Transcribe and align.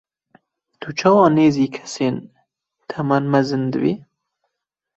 Tu 0.79 0.89
çawa 0.99 1.27
nêzî 1.37 1.67
kesên 1.75 2.15
temenmezin 2.89 3.63
dibî? 3.71 3.93